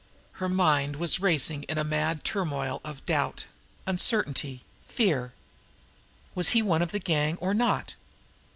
[0.41, 3.45] Her mind was racing in a mad turmoil of doubt,
[3.85, 5.31] uncertainty, fear.
[6.33, 7.93] Was he one of the gang, or not?